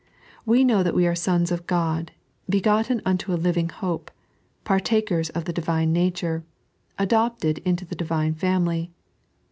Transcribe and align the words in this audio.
We 0.47 0.63
know 0.63 0.81
that 0.81 0.95
we 0.95 1.05
are 1.05 1.13
sons 1.13 1.51
of 1.51 1.67
God, 1.67 2.11
begotten 2.49 3.03
unto 3.05 3.31
a 3.31 3.35
living 3.37 3.69
hope, 3.69 4.09
partakers 4.63 5.29
of 5.29 5.45
the 5.45 5.53
Divine 5.53 5.93
nature, 5.93 6.43
adopted 6.97 7.59
into 7.59 7.85
the 7.85 7.93
Divine 7.95 8.33
family. 8.33 8.89